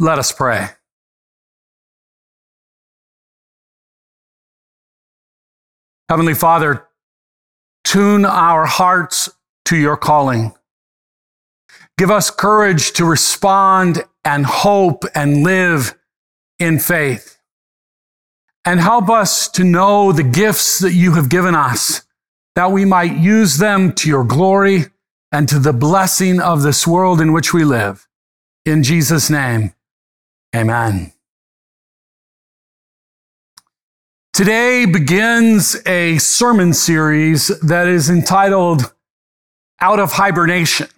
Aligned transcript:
Let 0.00 0.18
us 0.18 0.32
pray. 0.32 0.66
Heavenly 6.08 6.32
Father, 6.32 6.88
tune 7.84 8.24
our 8.24 8.64
hearts 8.64 9.28
to 9.66 9.76
your 9.76 9.98
calling. 9.98 10.54
Give 11.98 12.10
us 12.10 12.30
courage 12.30 12.92
to 12.94 13.04
respond 13.04 14.02
and 14.24 14.46
hope 14.46 15.04
and 15.14 15.42
live 15.42 15.98
in 16.58 16.78
faith. 16.78 17.38
And 18.64 18.80
help 18.80 19.10
us 19.10 19.48
to 19.50 19.64
know 19.64 20.12
the 20.12 20.22
gifts 20.22 20.78
that 20.78 20.94
you 20.94 21.12
have 21.12 21.28
given 21.28 21.54
us, 21.54 22.04
that 22.56 22.72
we 22.72 22.86
might 22.86 23.18
use 23.18 23.58
them 23.58 23.92
to 23.96 24.08
your 24.08 24.24
glory 24.24 24.86
and 25.30 25.46
to 25.50 25.58
the 25.58 25.74
blessing 25.74 26.40
of 26.40 26.62
this 26.62 26.86
world 26.86 27.20
in 27.20 27.34
which 27.34 27.52
we 27.52 27.64
live. 27.64 28.08
In 28.64 28.82
Jesus' 28.82 29.28
name, 29.28 29.74
amen. 30.54 31.12
Today 34.32 34.86
begins 34.86 35.76
a 35.86 36.16
sermon 36.18 36.72
series 36.72 37.48
that 37.60 37.86
is 37.86 38.08
entitled 38.08 38.92
Out 39.80 39.98
of 39.98 40.12
Hibernation. 40.12 40.88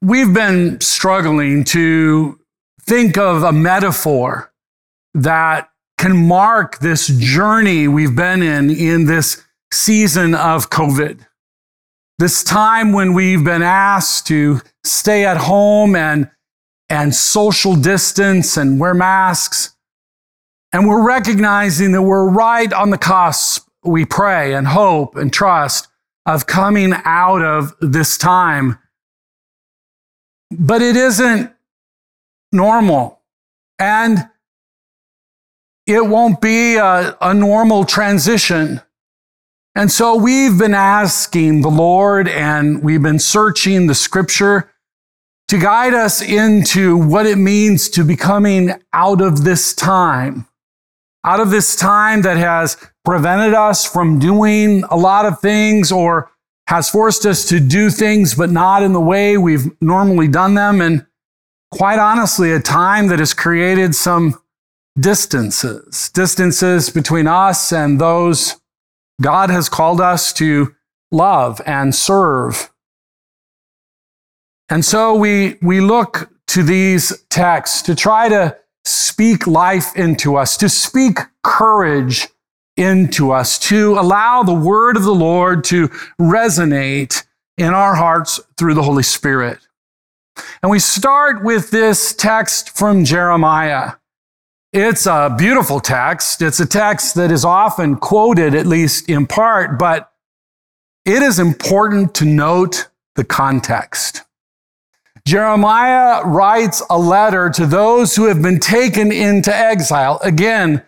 We've 0.00 0.34
been 0.34 0.80
struggling 0.80 1.62
to 1.64 2.40
think 2.80 3.16
of 3.16 3.44
a 3.44 3.52
metaphor 3.52 4.52
that 5.14 5.68
can 5.98 6.26
mark 6.26 6.78
this 6.80 7.06
journey 7.06 7.86
we've 7.86 8.16
been 8.16 8.42
in 8.42 8.70
in 8.70 9.06
this 9.06 9.44
season 9.72 10.34
of 10.34 10.70
COVID. 10.70 11.24
This 12.18 12.42
time 12.42 12.92
when 12.92 13.14
we've 13.14 13.44
been 13.44 13.62
asked 13.62 14.26
to 14.26 14.60
stay 14.82 15.24
at 15.24 15.36
home 15.36 15.94
and, 15.94 16.30
and 16.92 17.14
social 17.14 17.74
distance 17.74 18.58
and 18.58 18.78
wear 18.78 18.92
masks. 18.92 19.74
And 20.74 20.86
we're 20.86 21.02
recognizing 21.02 21.92
that 21.92 22.02
we're 22.02 22.28
right 22.28 22.70
on 22.70 22.90
the 22.90 22.98
cusp, 22.98 23.66
we 23.82 24.04
pray 24.04 24.52
and 24.52 24.66
hope 24.66 25.16
and 25.16 25.32
trust, 25.32 25.88
of 26.26 26.46
coming 26.46 26.92
out 27.06 27.42
of 27.42 27.74
this 27.80 28.18
time. 28.18 28.78
But 30.50 30.82
it 30.82 30.94
isn't 30.94 31.50
normal. 32.52 33.22
And 33.78 34.28
it 35.86 36.06
won't 36.06 36.42
be 36.42 36.76
a, 36.76 37.16
a 37.22 37.32
normal 37.32 37.86
transition. 37.86 38.82
And 39.74 39.90
so 39.90 40.16
we've 40.16 40.58
been 40.58 40.74
asking 40.74 41.62
the 41.62 41.70
Lord 41.70 42.28
and 42.28 42.82
we've 42.82 43.02
been 43.02 43.18
searching 43.18 43.86
the 43.86 43.94
scripture 43.94 44.71
to 45.52 45.58
guide 45.58 45.92
us 45.92 46.22
into 46.22 46.96
what 46.96 47.26
it 47.26 47.36
means 47.36 47.90
to 47.90 48.02
becoming 48.02 48.72
out 48.94 49.20
of 49.20 49.44
this 49.44 49.74
time, 49.74 50.46
out 51.26 51.40
of 51.40 51.50
this 51.50 51.76
time 51.76 52.22
that 52.22 52.38
has 52.38 52.78
prevented 53.04 53.52
us 53.52 53.84
from 53.84 54.18
doing 54.18 54.82
a 54.84 54.96
lot 54.96 55.26
of 55.26 55.40
things 55.40 55.92
or 55.92 56.30
has 56.68 56.88
forced 56.88 57.26
us 57.26 57.46
to 57.46 57.60
do 57.60 57.90
things, 57.90 58.34
but 58.34 58.48
not 58.48 58.82
in 58.82 58.94
the 58.94 59.00
way 59.00 59.36
we've 59.36 59.70
normally 59.82 60.26
done 60.26 60.54
them. 60.54 60.80
And 60.80 61.04
quite 61.70 61.98
honestly, 61.98 62.50
a 62.50 62.58
time 62.58 63.08
that 63.08 63.18
has 63.18 63.34
created 63.34 63.94
some 63.94 64.40
distances, 64.98 66.08
distances 66.14 66.88
between 66.88 67.26
us 67.26 67.74
and 67.74 68.00
those 68.00 68.56
God 69.20 69.50
has 69.50 69.68
called 69.68 70.00
us 70.00 70.32
to 70.32 70.74
love 71.10 71.60
and 71.66 71.94
serve. 71.94 72.71
And 74.72 74.82
so 74.82 75.14
we, 75.14 75.58
we 75.60 75.82
look 75.82 76.30
to 76.46 76.62
these 76.62 77.26
texts 77.28 77.82
to 77.82 77.94
try 77.94 78.30
to 78.30 78.56
speak 78.86 79.46
life 79.46 79.94
into 79.96 80.36
us, 80.36 80.56
to 80.56 80.70
speak 80.70 81.18
courage 81.42 82.28
into 82.78 83.32
us, 83.32 83.58
to 83.68 83.98
allow 83.98 84.42
the 84.42 84.54
word 84.54 84.96
of 84.96 85.02
the 85.02 85.14
Lord 85.14 85.62
to 85.64 85.88
resonate 86.18 87.22
in 87.58 87.74
our 87.74 87.94
hearts 87.94 88.40
through 88.56 88.72
the 88.72 88.82
Holy 88.82 89.02
Spirit. 89.02 89.58
And 90.62 90.70
we 90.70 90.78
start 90.78 91.44
with 91.44 91.70
this 91.70 92.14
text 92.14 92.74
from 92.74 93.04
Jeremiah. 93.04 93.96
It's 94.72 95.04
a 95.04 95.34
beautiful 95.36 95.80
text. 95.80 96.40
It's 96.40 96.60
a 96.60 96.66
text 96.66 97.14
that 97.16 97.30
is 97.30 97.44
often 97.44 97.96
quoted, 97.96 98.54
at 98.54 98.66
least 98.66 99.10
in 99.10 99.26
part, 99.26 99.78
but 99.78 100.10
it 101.04 101.22
is 101.22 101.38
important 101.38 102.14
to 102.14 102.24
note 102.24 102.88
the 103.16 103.24
context. 103.24 104.22
Jeremiah 105.26 106.24
writes 106.24 106.82
a 106.90 106.98
letter 106.98 107.48
to 107.50 107.66
those 107.66 108.16
who 108.16 108.24
have 108.24 108.42
been 108.42 108.58
taken 108.58 109.12
into 109.12 109.54
exile. 109.54 110.18
Again, 110.22 110.82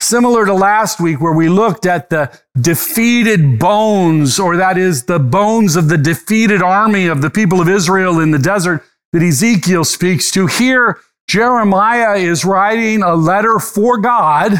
similar 0.00 0.44
to 0.44 0.54
last 0.54 1.00
week 1.00 1.20
where 1.20 1.32
we 1.32 1.48
looked 1.48 1.86
at 1.86 2.10
the 2.10 2.36
defeated 2.60 3.58
bones, 3.58 4.38
or 4.38 4.56
that 4.56 4.76
is 4.76 5.04
the 5.04 5.20
bones 5.20 5.76
of 5.76 5.88
the 5.88 5.98
defeated 5.98 6.62
army 6.62 7.06
of 7.06 7.22
the 7.22 7.30
people 7.30 7.60
of 7.60 7.68
Israel 7.68 8.18
in 8.18 8.32
the 8.32 8.38
desert 8.38 8.84
that 9.12 9.22
Ezekiel 9.22 9.84
speaks 9.84 10.30
to. 10.32 10.46
Here, 10.46 10.98
Jeremiah 11.28 12.16
is 12.16 12.44
writing 12.44 13.02
a 13.02 13.14
letter 13.14 13.58
for 13.58 13.98
God 13.98 14.54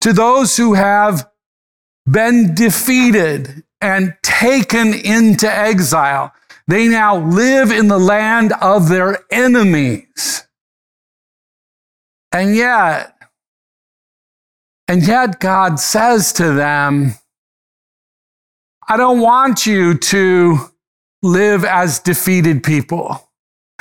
to 0.00 0.12
those 0.12 0.56
who 0.56 0.74
have 0.74 1.30
been 2.10 2.54
defeated 2.54 3.64
and 3.80 4.16
taken 4.22 4.94
into 4.94 5.50
exile. 5.50 6.32
They 6.68 6.86
now 6.86 7.16
live 7.16 7.72
in 7.72 7.88
the 7.88 7.98
land 7.98 8.52
of 8.60 8.90
their 8.90 9.24
enemies. 9.30 10.46
And 12.30 12.54
yet, 12.54 13.16
and 14.86 15.06
yet 15.06 15.40
God 15.40 15.80
says 15.80 16.34
to 16.34 16.52
them, 16.52 17.14
I 18.86 18.98
don't 18.98 19.20
want 19.20 19.66
you 19.66 19.96
to 19.96 20.58
live 21.22 21.64
as 21.64 22.00
defeated 22.00 22.62
people. 22.62 23.28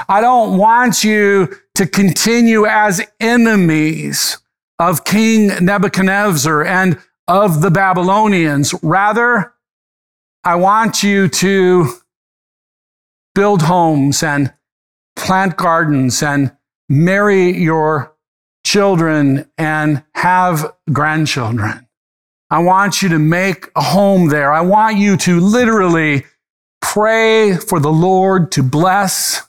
I 0.08 0.22
don't 0.22 0.58
want 0.58 1.04
you 1.04 1.58
to 1.76 1.86
continue 1.86 2.66
as 2.66 3.02
enemies 3.20 4.38
of 4.80 5.04
King 5.04 5.48
Nebuchadnezzar 5.64 6.64
and 6.64 7.00
of 7.28 7.62
the 7.62 7.72
Babylonians. 7.72 8.74
Rather, 8.82 9.54
I 10.46 10.56
want 10.56 11.04
you 11.04 11.28
to 11.28 11.90
build 13.38 13.62
homes 13.62 14.24
and 14.24 14.52
plant 15.16 15.56
gardens 15.58 16.24
and 16.24 16.52
marry 16.90 17.56
your 17.56 18.16
children 18.66 19.48
and 19.60 20.04
have 20.16 20.74
grandchildren. 20.92 21.88
I 22.50 22.64
want 22.64 23.04
you 23.04 23.10
to 23.10 23.20
make 23.20 23.70
a 23.76 23.84
home 23.84 24.30
there. 24.30 24.52
I 24.52 24.62
want 24.62 24.98
you 24.98 25.18
to 25.18 25.40
literally 25.40 26.26
pray 26.82 27.56
for 27.58 27.80
the 27.80 27.92
Lord 27.92 28.52
to 28.54 28.64
bless 28.64 29.48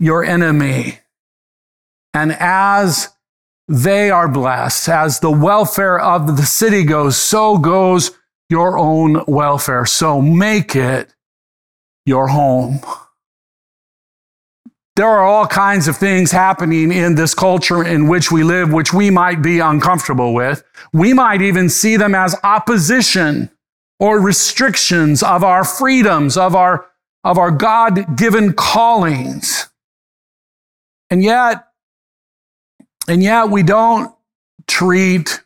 your 0.00 0.24
enemy. 0.24 0.98
And 2.12 2.32
as 2.32 3.10
they 3.68 4.10
are 4.10 4.26
blessed, 4.26 4.88
as 4.88 5.20
the 5.20 5.30
welfare 5.30 6.00
of 6.00 6.36
the 6.36 6.42
city 6.42 6.82
goes, 6.82 7.16
so 7.16 7.58
goes 7.58 8.10
your 8.50 8.76
own 8.76 9.22
welfare. 9.28 9.86
So 9.86 10.20
make 10.20 10.74
it 10.74 11.14
your 12.08 12.28
home. 12.28 12.80
There 14.96 15.06
are 15.06 15.24
all 15.24 15.46
kinds 15.46 15.86
of 15.86 15.96
things 15.96 16.32
happening 16.32 16.90
in 16.90 17.14
this 17.14 17.32
culture 17.32 17.84
in 17.84 18.08
which 18.08 18.32
we 18.32 18.42
live, 18.42 18.72
which 18.72 18.92
we 18.92 19.10
might 19.10 19.42
be 19.42 19.60
uncomfortable 19.60 20.34
with. 20.34 20.64
We 20.92 21.12
might 21.12 21.40
even 21.40 21.68
see 21.68 21.96
them 21.96 22.16
as 22.16 22.34
opposition 22.42 23.50
or 24.00 24.20
restrictions 24.20 25.22
of 25.22 25.44
our 25.44 25.62
freedoms, 25.62 26.36
of 26.36 26.56
our, 26.56 26.86
of 27.22 27.38
our 27.38 27.52
God 27.52 28.16
given 28.16 28.54
callings. 28.54 29.68
And 31.10 31.22
yet, 31.22 31.68
and 33.06 33.22
yet 33.22 33.50
we 33.50 33.62
don't 33.62 34.12
treat 34.66 35.42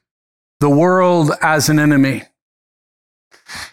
the 0.60 0.70
world 0.70 1.30
as 1.42 1.68
an 1.68 1.78
enemy. 1.78 2.22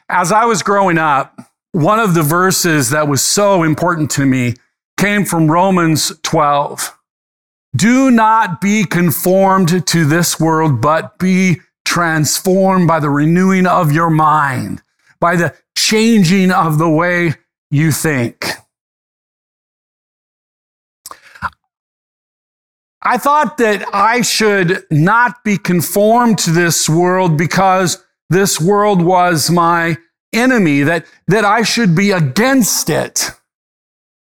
As 0.10 0.32
I 0.32 0.44
was 0.44 0.62
growing 0.62 0.98
up, 0.98 1.40
one 1.72 2.00
of 2.00 2.14
the 2.14 2.24
verses 2.24 2.90
that 2.90 3.08
was 3.08 3.22
so 3.22 3.64
important 3.64 4.10
to 4.12 4.26
me 4.26 4.56
came 4.98 5.26
from 5.26 5.50
Romans 5.50 6.12
12. 6.24 6.98
Do 7.76 8.10
not 8.10 8.60
be 8.60 8.84
conformed 8.84 9.86
to 9.88 10.06
this 10.06 10.40
world, 10.40 10.82
but 10.82 11.20
be 11.20 11.62
transformed 11.86 12.88
by 12.88 13.00
the 13.00 13.10
renewing 13.10 13.68
of 13.68 13.92
your 13.92 14.10
mind, 14.10 14.82
by 15.20 15.36
the 15.36 15.56
changing 15.78 16.52
of 16.52 16.78
the 16.78 16.90
way 16.90 17.36
you 17.70 17.92
think. 17.92 18.46
I 23.02 23.18
thought 23.18 23.58
that 23.58 23.86
I 23.94 24.22
should 24.22 24.84
not 24.92 25.44
be 25.44 25.58
conformed 25.58 26.38
to 26.40 26.52
this 26.52 26.90
world 26.90 27.38
because 27.38 28.04
this 28.30 28.60
world 28.60 29.02
was 29.02 29.50
my 29.50 29.98
enemy, 30.34 30.84
that, 30.84 31.06
that 31.28 31.46
I 31.46 31.64
should 31.64 31.96
be 31.96 32.12
against 32.12 32.90
it. 32.90 33.32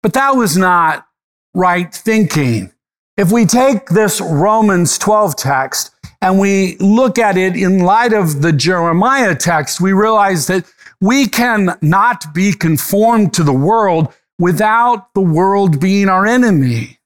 But 0.04 0.14
that 0.14 0.36
was 0.36 0.58
not 0.58 1.08
right 1.54 1.94
thinking. 1.94 2.72
If 3.18 3.32
we 3.32 3.46
take 3.46 3.90
this 3.90 4.22
Romans 4.22 4.98
12 4.98 5.36
text 5.36 5.92
and 6.22 6.40
we 6.40 6.78
look 6.78 7.18
at 7.18 7.36
it 7.36 7.56
in 7.56 7.80
light 7.80 8.14
of 8.14 8.42
the 8.42 8.52
Jeremiah 8.52 9.36
text, 9.36 9.82
we 9.82 9.92
realize 9.92 10.48
that 10.48 10.66
we 11.02 11.28
can 11.28 11.78
not 11.82 12.34
be 12.34 12.54
conformed 12.54 13.34
to 13.34 13.44
the 13.44 13.54
world 13.54 14.14
without 14.40 15.14
the 15.14 15.22
world 15.22 15.80
being 15.80 16.10
our 16.10 16.26
enemy. 16.26 17.00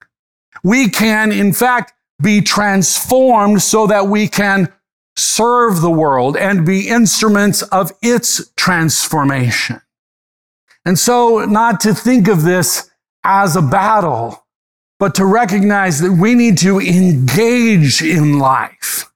We 0.64 0.90
can, 0.90 1.32
in 1.32 1.54
fact, 1.54 1.94
be 2.22 2.42
transformed 2.42 3.62
so 3.62 3.88
that 3.88 4.08
we 4.08 4.28
can 4.28 4.72
serve 5.22 5.82
the 5.82 5.92
world 5.92 6.36
and 6.36 6.66
be 6.66 6.88
instruments 6.88 7.62
of 7.64 7.92
its 8.02 8.52
transformation. 8.56 9.82
And 10.84 10.98
so, 10.98 11.46
not 11.46 11.80
to 11.82 11.94
think 11.94 12.28
of 12.28 12.44
this 12.44 12.90
as 13.24 13.56
a 13.56 13.62
battle, 13.62 14.46
but 15.00 15.16
to 15.16 15.26
recognize 15.26 16.00
that 16.02 16.14
we 16.14 16.34
need 16.34 16.58
to 16.60 16.80
engage 16.80 18.02
in 18.02 18.40
life 18.40 19.12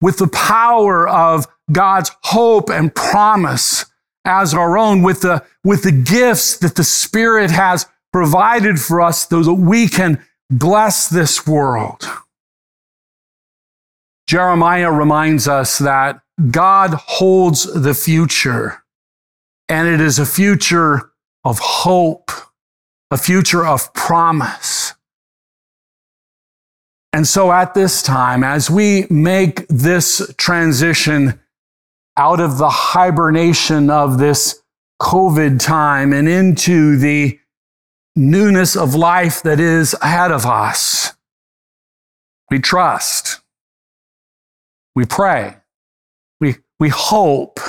with 0.00 0.18
the 0.18 0.28
power 0.28 1.08
of 1.08 1.46
God's 1.70 2.10
hope 2.24 2.68
and 2.68 2.94
promise 2.94 3.86
as 4.24 4.54
our 4.54 4.76
own, 4.76 5.02
with 5.02 5.20
the, 5.20 5.44
with 5.62 5.82
the 5.82 5.92
gifts 5.92 6.56
that 6.58 6.74
the 6.74 6.84
Spirit 6.84 7.50
has 7.50 7.86
provided 8.12 8.80
for 8.80 9.00
us 9.00 9.28
so 9.28 9.42
that 9.42 9.54
we 9.54 9.88
can 9.88 10.24
bless 10.50 11.08
this 11.08 11.46
world. 11.46 12.08
Jeremiah 14.34 14.90
reminds 14.90 15.46
us 15.46 15.78
that 15.78 16.20
God 16.50 16.94
holds 16.94 17.72
the 17.72 17.94
future, 17.94 18.82
and 19.68 19.86
it 19.86 20.00
is 20.00 20.18
a 20.18 20.26
future 20.26 21.12
of 21.44 21.60
hope, 21.60 22.32
a 23.12 23.16
future 23.16 23.64
of 23.64 23.94
promise. 23.94 24.94
And 27.12 27.28
so 27.28 27.52
at 27.52 27.74
this 27.74 28.02
time, 28.02 28.42
as 28.42 28.68
we 28.68 29.06
make 29.08 29.68
this 29.68 30.34
transition 30.36 31.38
out 32.16 32.40
of 32.40 32.58
the 32.58 32.70
hibernation 32.70 33.88
of 33.88 34.18
this 34.18 34.64
COVID 35.00 35.60
time 35.60 36.12
and 36.12 36.28
into 36.28 36.96
the 36.96 37.38
newness 38.16 38.74
of 38.74 38.96
life 38.96 39.44
that 39.44 39.60
is 39.60 39.94
ahead 40.02 40.32
of 40.32 40.44
us, 40.44 41.12
we 42.50 42.58
trust 42.58 43.42
we 44.94 45.04
pray. 45.04 45.56
We, 46.40 46.56
we 46.78 46.88
hope 46.88 47.60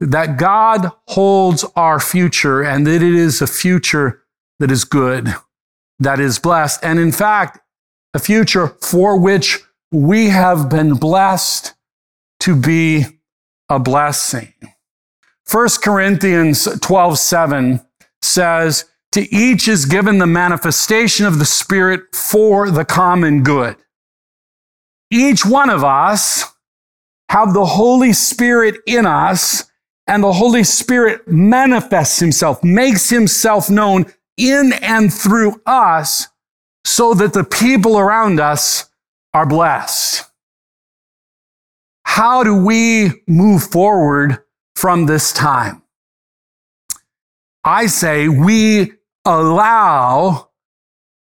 that 0.00 0.38
God 0.38 0.90
holds 1.08 1.64
our 1.76 2.00
future 2.00 2.62
and 2.62 2.86
that 2.86 3.02
it 3.02 3.14
is 3.14 3.42
a 3.42 3.46
future 3.46 4.22
that 4.58 4.70
is 4.70 4.84
good, 4.84 5.34
that 5.98 6.18
is 6.18 6.38
blessed. 6.38 6.80
And 6.82 6.98
in 6.98 7.12
fact, 7.12 7.60
a 8.14 8.18
future 8.18 8.68
for 8.80 9.18
which 9.18 9.60
we 9.92 10.28
have 10.28 10.68
been 10.68 10.94
blessed 10.94 11.74
to 12.40 12.56
be 12.56 13.04
a 13.68 13.78
blessing. 13.78 14.52
1 15.50 15.68
Corinthians 15.82 16.66
12, 16.80 17.18
7 17.18 17.80
says, 18.22 18.86
To 19.12 19.34
each 19.34 19.68
is 19.68 19.84
given 19.84 20.18
the 20.18 20.26
manifestation 20.26 21.26
of 21.26 21.38
the 21.38 21.44
Spirit 21.44 22.14
for 22.14 22.70
the 22.70 22.84
common 22.84 23.42
good 23.42 23.76
each 25.10 25.44
one 25.44 25.70
of 25.70 25.84
us 25.84 26.44
have 27.28 27.54
the 27.54 27.64
Holy 27.64 28.12
Spirit 28.12 28.76
in 28.86 29.06
us, 29.06 29.64
and 30.06 30.24
the 30.24 30.32
Holy 30.32 30.64
Spirit 30.64 31.28
manifests 31.28 32.18
himself, 32.18 32.62
makes 32.64 33.10
himself 33.10 33.70
known 33.70 34.06
in 34.36 34.72
and 34.82 35.12
through 35.12 35.60
us 35.66 36.28
so 36.84 37.14
that 37.14 37.32
the 37.32 37.44
people 37.44 37.98
around 37.98 38.40
us 38.40 38.90
are 39.32 39.46
blessed. 39.46 40.24
How 42.04 42.42
do 42.42 42.56
we 42.56 43.22
move 43.28 43.62
forward 43.62 44.38
from 44.74 45.06
this 45.06 45.32
time? 45.32 45.82
I 47.62 47.86
say 47.86 48.28
we 48.28 48.94
allow 49.24 50.49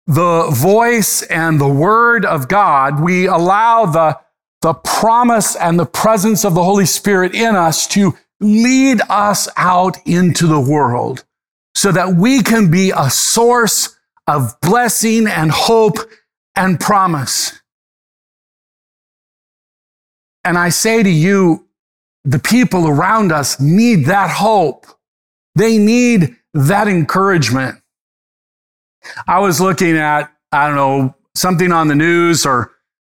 the 0.07 0.50
voice 0.52 1.24
and 1.24 1.60
the 1.60 1.68
word 1.68 2.25
of 2.25 2.48
God, 2.48 3.02
we 3.02 3.25
allow 3.28 3.86
the, 3.86 4.19
the 4.62 4.74
promise 4.74 5.56
and 5.56 5.80
the 5.80 5.86
presence 5.86 6.46
of 6.46 6.54
the 6.54 6.63
Holy 6.63 6.86
Spirit 6.86 7.34
in 7.34 7.56
us 7.56 7.88
to 7.88 8.16
lead 8.40 9.02
us 9.10 9.48
out 9.57 9.98
into 10.06 10.48
the 10.48 10.60
world 10.60 11.24
so 11.74 11.92
that 11.92 12.16
we 12.16 12.44
can 12.44 12.69
be 12.69 12.92
a 12.96 13.10
source 13.10 13.98
of 14.28 14.60
blessing 14.62 15.28
and 15.28 15.52
hope 15.52 15.98
and 16.56 16.80
promise. 16.80 17.62
And 20.44 20.57
I 20.57 20.69
say 20.69 21.02
to 21.04 21.10
you, 21.10 21.68
the 22.24 22.40
people 22.40 22.88
around 22.88 23.31
us 23.31 23.60
need 23.60 24.06
that 24.06 24.31
hope. 24.31 24.88
They 25.56 25.78
need 25.78 26.36
that 26.54 26.88
encouragement. 26.88 27.80
I 29.28 29.40
was 29.40 29.60
looking 29.60 29.98
at, 29.98 30.31
I 30.52 30.68
don't 30.68 30.75
know, 30.75 31.16
something 31.36 31.72
on 31.72 31.88
the 31.88 31.96
news 31.96 32.46
or, 32.46 32.72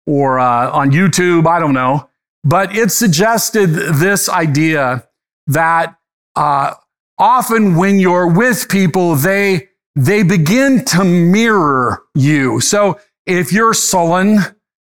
or 0.07 0.39
uh, 0.39 0.71
on 0.71 0.91
YouTube, 0.91 1.47
I 1.47 1.59
don't 1.59 1.75
know, 1.75 2.09
but 2.45 2.75
it 2.75 2.91
suggested 2.91 3.67
this 3.69 4.29
idea 4.29 5.07
that 5.47 5.97
uh, 6.37 6.75
often 7.19 7.77
when 7.77 7.99
you're 7.99 8.29
with 8.29 8.69
people, 8.69 9.15
they, 9.15 9.69
they 9.95 10.23
begin 10.23 10.85
to 10.87 11.05
mirror 11.05 12.03
you. 12.15 12.61
So 12.61 13.01
if 13.27 13.53
you're 13.53 13.75
sullen 13.75 14.39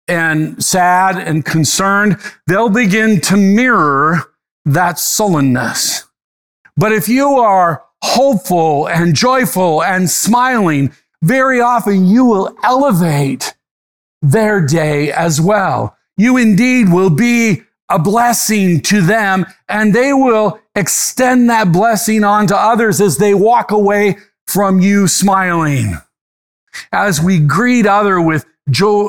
and 0.07 0.63
sad 0.63 1.17
and 1.17 1.45
concerned, 1.45 2.19
they'll 2.47 2.69
begin 2.69 3.21
to 3.21 3.37
mirror 3.37 4.23
that 4.65 4.99
sullenness. 4.99 6.05
But 6.75 6.91
if 6.91 7.07
you 7.07 7.35
are 7.35 7.84
hopeful 8.05 8.87
and 8.87 9.15
joyful 9.15 9.83
and 9.83 10.09
smiling, 10.09 10.93
very 11.23 11.59
often 11.59 12.05
you 12.05 12.23
will 12.23 12.55
elevate 12.63 13.55
their 14.21 14.61
day 14.61 15.11
as 15.11 15.41
well. 15.41 15.97
You 16.15 16.37
indeed 16.37 16.89
will 16.89 17.09
be 17.09 17.63
a 17.89 17.97
blessing 17.99 18.81
to 18.81 19.01
them 19.01 19.45
and 19.67 19.93
they 19.93 20.13
will 20.13 20.59
extend 20.75 21.49
that 21.49 21.71
blessing 21.71 22.23
on 22.23 22.47
to 22.47 22.55
others 22.55 23.01
as 23.01 23.17
they 23.17 23.33
walk 23.33 23.71
away 23.71 24.17
from 24.45 24.79
you 24.79 25.07
smiling. 25.07 25.95
As 26.91 27.19
we 27.19 27.39
greet 27.39 27.87
other 27.87 28.21
with 28.21 28.45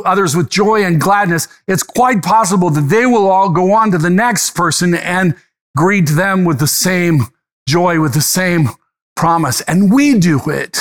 others 0.04 0.36
with 0.36 0.50
joy 0.50 0.84
and 0.84 1.00
gladness, 1.00 1.48
it's 1.66 1.82
quite 1.82 2.22
possible 2.22 2.70
that 2.70 2.88
they 2.88 3.06
will 3.06 3.28
all 3.28 3.50
go 3.50 3.72
on 3.72 3.90
to 3.90 3.98
the 3.98 4.10
next 4.10 4.54
person 4.54 4.94
and 4.94 5.34
greet 5.76 6.08
them 6.08 6.44
with 6.44 6.58
the 6.58 6.66
same 6.66 7.22
joy, 7.68 8.00
with 8.00 8.14
the 8.14 8.20
same 8.20 8.68
promise. 9.16 9.60
And 9.62 9.92
we 9.92 10.18
do 10.18 10.40
it 10.46 10.78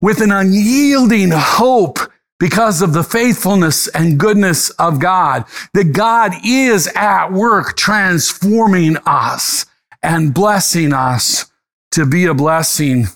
with 0.00 0.20
an 0.20 0.30
unyielding 0.30 1.30
hope 1.32 1.98
because 2.38 2.82
of 2.82 2.92
the 2.92 3.02
faithfulness 3.02 3.88
and 3.88 4.18
goodness 4.18 4.68
of 4.70 5.00
God, 5.00 5.44
that 5.72 5.92
God 5.92 6.32
is 6.44 6.86
at 6.94 7.32
work 7.32 7.76
transforming 7.76 8.98
us 9.06 9.64
and 10.02 10.34
blessing 10.34 10.92
us 10.92 11.50
to 11.92 12.04
be 12.04 12.26
a 12.26 12.34
blessing 12.34 13.06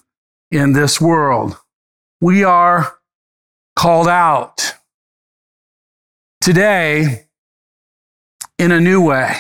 in 0.51 0.73
this 0.73 1.01
world. 1.01 1.59
We 2.21 2.45
are 2.45 2.97
called 3.77 4.09
out 4.09 4.75
today 6.41 7.27
in 8.59 8.73
a 8.73 8.81
new 8.81 9.05
way. 9.05 9.37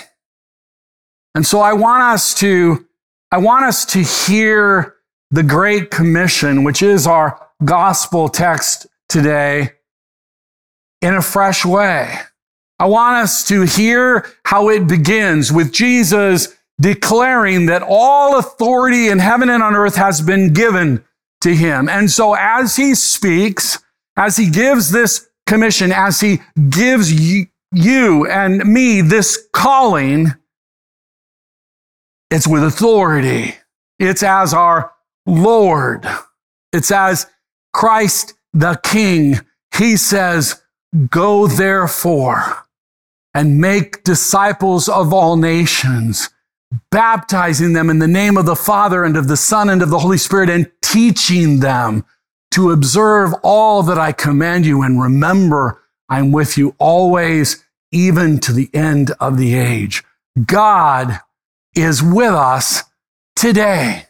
And 1.34 1.46
so 1.46 1.60
I 1.60 1.72
want 1.72 2.02
us 2.02 2.34
to 2.36 2.86
I 3.32 3.38
want 3.38 3.64
us 3.64 3.84
to 3.86 4.02
hear 4.02 4.96
the 5.30 5.44
Great 5.44 5.92
Commission, 5.92 6.64
which 6.64 6.82
is 6.82 7.06
our 7.06 7.48
gospel 7.64 8.28
text 8.28 8.88
today, 9.08 9.70
in 11.00 11.14
a 11.14 11.22
fresh 11.22 11.64
way. 11.64 12.12
I 12.80 12.86
want 12.86 13.18
us 13.18 13.46
to 13.48 13.62
hear 13.62 14.26
how 14.44 14.68
it 14.68 14.88
begins 14.88 15.52
with 15.52 15.72
Jesus 15.72 16.56
declaring 16.80 17.66
that 17.66 17.84
all 17.86 18.38
authority 18.38 19.08
in 19.08 19.20
heaven 19.20 19.48
and 19.48 19.62
on 19.62 19.76
earth 19.76 19.94
has 19.94 20.20
been 20.20 20.52
given 20.52 21.04
to 21.42 21.54
him. 21.54 21.88
And 21.88 22.10
so 22.10 22.34
as 22.34 22.74
he 22.74 22.96
speaks, 22.96 23.78
as 24.16 24.36
he 24.36 24.50
gives 24.50 24.90
this 24.90 25.28
commission, 25.46 25.92
as 25.92 26.20
he 26.20 26.40
gives 26.68 27.12
you 27.12 28.26
and 28.26 28.64
me 28.64 29.02
this 29.02 29.48
calling, 29.52 30.34
it's 32.30 32.46
with 32.46 32.62
authority. 32.62 33.56
It's 33.98 34.22
as 34.22 34.54
our 34.54 34.92
Lord. 35.26 36.06
It's 36.72 36.90
as 36.90 37.26
Christ 37.72 38.34
the 38.52 38.80
King. 38.82 39.40
He 39.76 39.96
says, 39.96 40.62
Go 41.08 41.46
therefore 41.46 42.64
and 43.34 43.60
make 43.60 44.02
disciples 44.02 44.88
of 44.88 45.12
all 45.12 45.36
nations, 45.36 46.30
baptizing 46.90 47.72
them 47.72 47.90
in 47.90 48.00
the 48.00 48.08
name 48.08 48.36
of 48.36 48.46
the 48.46 48.56
Father 48.56 49.04
and 49.04 49.16
of 49.16 49.28
the 49.28 49.36
Son 49.36 49.68
and 49.68 49.82
of 49.82 49.90
the 49.90 50.00
Holy 50.00 50.18
Spirit 50.18 50.50
and 50.50 50.70
teaching 50.82 51.60
them 51.60 52.04
to 52.52 52.72
observe 52.72 53.32
all 53.42 53.82
that 53.84 53.98
I 53.98 54.12
command 54.12 54.66
you 54.66 54.82
and 54.82 55.00
remember 55.00 55.82
I'm 56.08 56.32
with 56.32 56.58
you 56.58 56.74
always, 56.78 57.64
even 57.92 58.40
to 58.40 58.52
the 58.52 58.68
end 58.74 59.12
of 59.20 59.36
the 59.38 59.54
age. 59.54 60.02
God 60.44 61.20
is 61.74 62.02
with 62.02 62.34
us 62.34 62.82
today. 63.36 64.06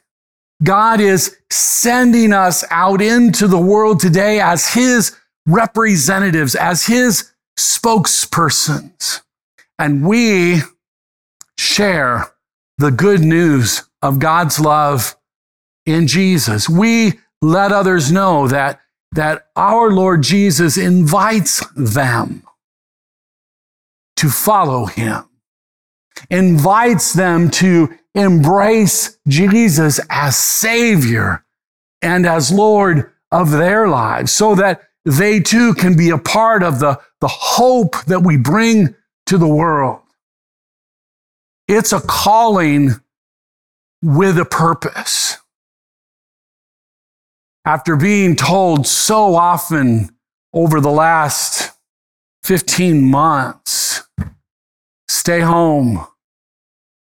God 0.63 1.01
is 1.01 1.37
sending 1.51 2.33
us 2.33 2.65
out 2.71 3.01
into 3.01 3.49
the 3.49 3.61
world 3.61 4.01
today 4.01 4.41
as 4.41 4.75
his 4.75 5.17
representatives, 5.47 6.55
as 6.55 6.87
his 6.87 7.33
spokespersons. 7.59 9.23
And 9.79 10.07
we 10.07 10.61
share 11.59 12.27
the 12.79 12.91
good 12.91 13.21
news 13.21 13.89
of 14.03 14.19
God's 14.19 14.61
love 14.61 15.17
in 15.87 16.07
Jesus. 16.07 16.69
We 16.69 17.21
let 17.43 17.73
others 17.73 18.13
know 18.13 18.49
that, 18.49 18.81
that 19.13 19.47
our 19.57 19.91
Lord 19.91 20.23
Jesus 20.23 20.77
invites 20.77 21.65
them 21.75 22.43
to 24.17 24.29
follow 24.29 24.85
him, 24.85 25.25
invites 26.29 27.13
them 27.13 27.51
to 27.51 27.89
embrace 28.15 29.19
Jesus 29.29 30.01
as 30.11 30.37
Savior 30.37 31.45
and 32.03 32.27
as 32.27 32.53
Lord 32.53 33.11
of 33.31 33.51
their 33.51 33.89
lives 33.89 34.33
so 34.33 34.55
that 34.57 34.83
they 35.05 35.41
too 35.41 35.75
can 35.75 35.97
be 35.97 36.11
a 36.11 36.19
part 36.19 36.63
of 36.63 36.79
the, 36.81 37.01
the 37.21 37.29
hope 37.29 38.05
that 38.05 38.23
we 38.23 38.37
bring 38.37 38.95
to 39.27 39.39
the 39.39 39.49
world. 39.49 40.03
It's 41.69 41.93
a 41.93 42.01
calling 42.01 42.97
with 44.03 44.39
a 44.39 44.45
purpose. 44.45 45.39
After 47.65 47.95
being 47.95 48.37
told 48.37 48.87
so 48.87 49.35
often 49.37 50.11
over 50.53 50.81
the 50.81 50.91
last 50.91 51.73
15 52.43 53.03
months, 53.03 54.03
stay 55.09 55.41
home, 55.41 56.07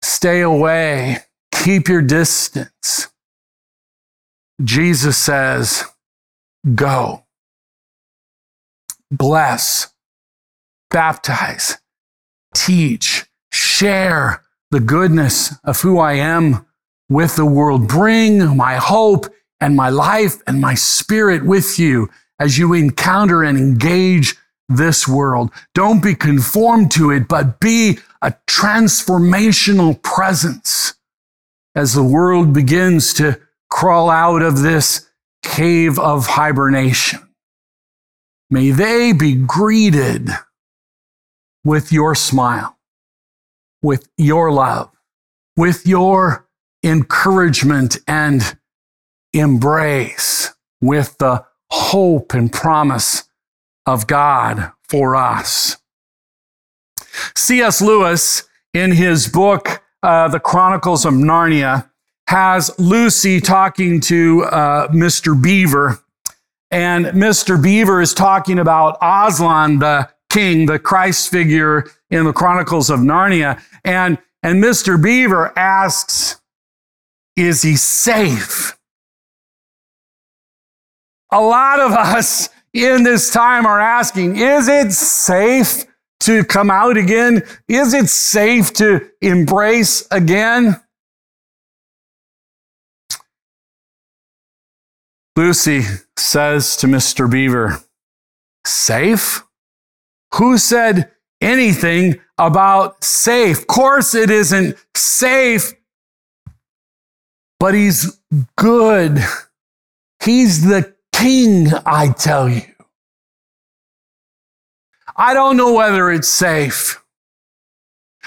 stay 0.02 0.40
away, 0.40 1.18
keep 1.52 1.88
your 1.88 2.02
distance. 2.02 3.08
Jesus 4.62 5.16
says, 5.16 5.84
go, 6.74 7.24
bless, 9.10 9.92
baptize, 10.90 11.78
teach, 12.54 13.24
share 13.52 14.42
the 14.70 14.80
goodness 14.80 15.54
of 15.64 15.80
who 15.80 15.98
I 15.98 16.14
am 16.14 16.66
with 17.08 17.36
the 17.36 17.46
world. 17.46 17.88
Bring 17.88 18.56
my 18.56 18.76
hope 18.76 19.26
and 19.60 19.74
my 19.74 19.88
life 19.88 20.42
and 20.46 20.60
my 20.60 20.74
spirit 20.74 21.44
with 21.44 21.78
you 21.78 22.08
as 22.38 22.58
you 22.58 22.72
encounter 22.72 23.42
and 23.42 23.58
engage 23.58 24.36
this 24.70 25.06
world. 25.06 25.50
Don't 25.74 26.02
be 26.02 26.14
conformed 26.14 26.90
to 26.92 27.10
it, 27.10 27.28
but 27.28 27.60
be 27.60 27.98
a 28.22 28.34
transformational 28.46 30.00
presence 30.02 30.94
as 31.74 31.94
the 31.94 32.04
world 32.04 32.52
begins 32.52 33.12
to 33.14 33.40
crawl 33.68 34.08
out 34.10 34.42
of 34.42 34.62
this 34.62 35.08
cave 35.42 35.98
of 35.98 36.26
hibernation. 36.26 37.20
May 38.50 38.70
they 38.70 39.12
be 39.12 39.34
greeted 39.34 40.28
with 41.64 41.92
your 41.92 42.14
smile, 42.14 42.76
with 43.82 44.08
your 44.16 44.50
love, 44.52 44.90
with 45.56 45.86
your 45.86 46.48
encouragement 46.82 47.98
and 48.06 48.58
embrace, 49.32 50.52
with 50.80 51.16
the 51.18 51.44
hope 51.70 52.34
and 52.34 52.52
promise 52.52 53.29
of 53.90 54.06
God 54.06 54.70
for 54.88 55.16
us. 55.16 55.76
C.S. 57.34 57.82
Lewis, 57.82 58.44
in 58.72 58.92
his 58.92 59.28
book, 59.28 59.82
uh, 60.02 60.28
The 60.28 60.38
Chronicles 60.38 61.04
of 61.04 61.14
Narnia, 61.14 61.90
has 62.28 62.70
Lucy 62.78 63.40
talking 63.40 64.00
to 64.02 64.44
uh, 64.44 64.88
Mr. 64.88 65.40
Beaver. 65.40 65.98
And 66.70 67.06
Mr. 67.06 67.60
Beaver 67.60 68.00
is 68.00 68.14
talking 68.14 68.60
about 68.60 68.96
Aslan, 69.02 69.80
the 69.80 70.08
king, 70.28 70.66
the 70.66 70.78
Christ 70.78 71.28
figure 71.28 71.90
in 72.10 72.24
the 72.24 72.32
Chronicles 72.32 72.90
of 72.90 73.00
Narnia. 73.00 73.60
And, 73.84 74.18
and 74.44 74.62
Mr. 74.62 75.02
Beaver 75.02 75.52
asks, 75.58 76.40
Is 77.36 77.62
he 77.62 77.74
safe? 77.74 78.78
A 81.32 81.40
lot 81.40 81.80
of 81.80 81.90
us 81.92 82.48
in 82.72 83.02
this 83.02 83.30
time 83.30 83.66
are 83.66 83.80
asking, 83.80 84.36
Is 84.36 84.68
it 84.68 84.92
safe 84.92 85.84
to 86.20 86.44
come 86.44 86.70
out 86.70 86.96
again? 86.96 87.42
Is 87.68 87.94
it 87.94 88.08
safe 88.08 88.72
to 88.74 89.08
embrace 89.20 90.06
again? 90.10 90.80
Lucy 95.36 95.82
says 96.16 96.76
to 96.76 96.86
Mr. 96.86 97.30
Beaver, 97.30 97.80
Safe? 98.66 99.42
Who 100.34 100.58
said 100.58 101.10
anything 101.40 102.20
about 102.38 103.02
safe? 103.02 103.60
Of 103.60 103.66
course, 103.66 104.14
it 104.14 104.30
isn't 104.30 104.76
safe, 104.94 105.72
but 107.58 107.74
he's 107.74 108.20
good. 108.56 109.18
He's 110.22 110.64
the 110.64 110.94
king, 111.20 111.68
I 111.86 112.08
tell 112.08 112.48
you. 112.48 112.62
I 115.16 115.34
don't 115.34 115.56
know 115.56 115.74
whether 115.74 116.10
it's 116.10 116.28
safe. 116.28 117.02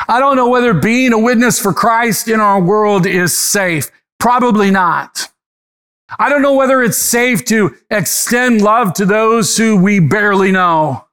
I 0.08 0.20
don't 0.20 0.36
know 0.36 0.50
whether 0.50 0.74
being 0.74 1.14
a 1.14 1.20
witness 1.20 1.60
for 1.60 1.74
Christ 1.74 2.28
in 2.28 2.40
our 2.40 2.62
world 2.62 3.06
is 3.06 3.36
safe. 3.38 3.90
Probably 4.20 4.72
not. 4.72 5.30
I 6.20 6.30
don't 6.30 6.42
know 6.42 6.56
whether 6.56 6.84
it's 6.84 6.98
safe 6.98 7.44
to 7.46 7.76
extend 7.90 8.62
love 8.62 8.94
to 8.96 9.06
those 9.06 9.58
who 9.58 9.78
we 9.78 10.00
barely 10.00 10.52
know. 10.52 11.08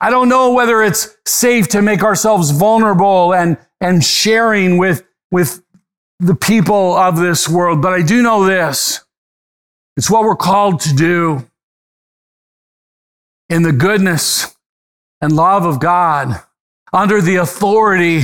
I 0.00 0.10
don't 0.10 0.28
know 0.28 0.52
whether 0.52 0.82
it's 0.82 1.16
safe 1.26 1.68
to 1.68 1.82
make 1.82 2.02
ourselves 2.02 2.50
vulnerable 2.50 3.34
and, 3.34 3.58
and 3.80 4.04
sharing 4.04 4.78
with, 4.78 5.04
with 5.30 5.62
the 6.20 6.34
people 6.34 6.94
of 6.94 7.18
this 7.18 7.48
world, 7.48 7.82
but 7.82 7.92
I 7.92 8.02
do 8.02 8.22
know 8.22 8.44
this. 8.44 9.04
It's 10.00 10.08
what 10.08 10.22
we're 10.22 10.34
called 10.34 10.80
to 10.80 10.94
do 10.94 11.46
in 13.50 13.64
the 13.64 13.72
goodness 13.72 14.56
and 15.20 15.36
love 15.36 15.66
of 15.66 15.78
God 15.78 16.42
under 16.90 17.20
the 17.20 17.36
authority 17.36 18.22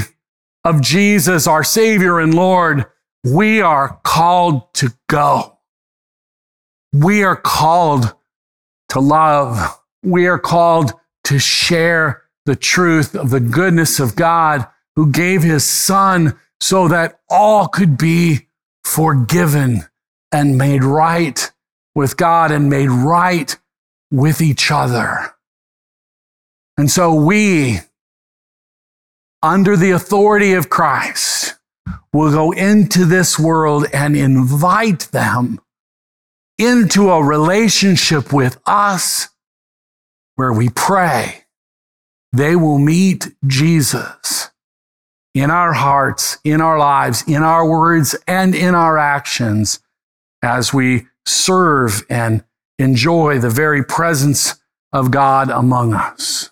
of 0.64 0.80
Jesus, 0.80 1.46
our 1.46 1.62
Savior 1.62 2.18
and 2.18 2.32
Lord. 2.32 2.86
We 3.24 3.60
are 3.60 4.00
called 4.04 4.72
to 4.76 4.94
go. 5.10 5.58
We 6.94 7.22
are 7.24 7.36
called 7.36 8.14
to 8.88 9.00
love. 9.00 9.78
We 10.02 10.28
are 10.28 10.38
called 10.38 10.94
to 11.24 11.38
share 11.38 12.22
the 12.46 12.56
truth 12.56 13.14
of 13.14 13.28
the 13.28 13.40
goodness 13.40 14.00
of 14.00 14.16
God 14.16 14.66
who 14.94 15.12
gave 15.12 15.42
his 15.42 15.64
son 15.66 16.38
so 16.58 16.88
that 16.88 17.20
all 17.28 17.68
could 17.68 17.98
be 17.98 18.48
forgiven 18.82 19.82
and 20.32 20.56
made 20.56 20.82
right 20.82 21.52
with 21.96 22.18
God 22.18 22.52
and 22.52 22.68
made 22.68 22.90
right 22.90 23.56
with 24.12 24.42
each 24.42 24.70
other. 24.70 25.34
And 26.76 26.90
so 26.90 27.14
we, 27.14 27.78
under 29.42 29.76
the 29.76 29.92
authority 29.92 30.52
of 30.52 30.68
Christ, 30.68 31.54
will 32.12 32.30
go 32.30 32.52
into 32.52 33.06
this 33.06 33.38
world 33.38 33.86
and 33.94 34.14
invite 34.14 35.08
them 35.10 35.58
into 36.58 37.10
a 37.10 37.24
relationship 37.24 38.30
with 38.30 38.60
us 38.66 39.28
where 40.34 40.52
we 40.52 40.68
pray, 40.68 41.44
they 42.30 42.54
will 42.56 42.78
meet 42.78 43.28
Jesus 43.46 44.50
in 45.34 45.50
our 45.50 45.72
hearts, 45.72 46.36
in 46.44 46.60
our 46.60 46.78
lives, 46.78 47.24
in 47.26 47.42
our 47.42 47.66
words, 47.66 48.14
and 48.26 48.54
in 48.54 48.74
our 48.74 48.98
actions 48.98 49.80
as 50.42 50.74
we 50.74 51.06
serve 51.26 52.04
and 52.08 52.44
enjoy 52.78 53.38
the 53.38 53.50
very 53.50 53.82
presence 53.84 54.56
of 54.92 55.10
God 55.10 55.50
among 55.50 55.92
us. 55.94 56.50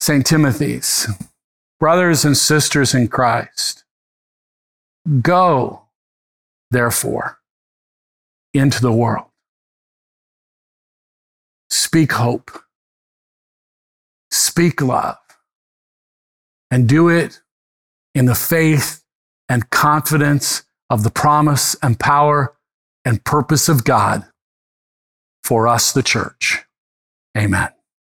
St. 0.00 0.24
Timothy's, 0.24 1.08
brothers 1.78 2.24
and 2.24 2.36
sisters 2.36 2.94
in 2.94 3.08
Christ, 3.08 3.84
go, 5.20 5.82
therefore, 6.70 7.38
into 8.54 8.80
the 8.80 8.92
world 8.92 9.30
Speak 11.70 12.12
hope. 12.12 12.50
Speak 14.30 14.80
love. 14.80 15.16
And 16.70 16.88
do 16.88 17.08
it 17.08 17.40
in 18.14 18.26
the 18.26 18.34
faith 18.34 19.02
and 19.48 19.70
confidence 19.70 20.62
of 20.88 21.02
the 21.02 21.10
promise 21.10 21.76
and 21.82 21.98
power 21.98 22.54
and 23.04 23.24
purpose 23.24 23.68
of 23.68 23.84
God 23.84 24.26
for 25.42 25.66
us, 25.66 25.92
the 25.92 26.02
church. 26.02 26.64
Amen. 27.36 27.70